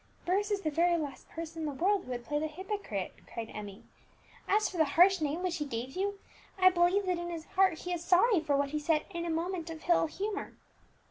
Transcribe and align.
"Bruce 0.25 0.49
is 0.49 0.61
the 0.61 0.71
very 0.71 0.97
last 0.97 1.29
person 1.29 1.61
in 1.61 1.67
the 1.67 1.73
world 1.75 2.05
who 2.05 2.09
would 2.11 2.25
play 2.25 2.39
the 2.39 2.47
hypocrite," 2.47 3.13
cried 3.31 3.51
Emmie. 3.53 3.83
"As 4.47 4.67
for 4.67 4.77
the 4.77 4.85
harsh 4.97 5.21
name 5.21 5.43
which 5.43 5.57
he 5.57 5.63
gave 5.65 5.95
you, 5.95 6.17
I 6.57 6.71
believe 6.71 7.05
that 7.05 7.19
in 7.19 7.29
his 7.29 7.45
heart 7.45 7.77
he 7.81 7.93
is 7.93 8.03
sorry 8.03 8.39
for 8.39 8.57
what 8.57 8.69
he 8.71 8.79
said 8.79 9.05
in 9.11 9.25
a 9.25 9.29
moment 9.29 9.69
of 9.69 9.83
ill 9.87 10.07
humour." 10.07 10.55